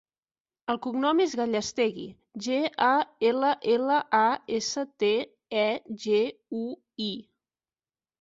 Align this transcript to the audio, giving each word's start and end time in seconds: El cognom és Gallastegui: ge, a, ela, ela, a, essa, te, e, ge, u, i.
El 0.73 0.77
cognom 0.83 1.19
és 1.25 1.33
Gallastegui: 1.39 2.05
ge, 2.45 2.55
a, 2.85 2.95
ela, 3.31 3.51
ela, 3.73 3.99
a, 4.21 4.23
essa, 4.61 4.87
te, 5.03 5.11
e, 5.65 5.67
ge, 6.07 6.23
u, 6.63 6.63
i. 7.09 7.11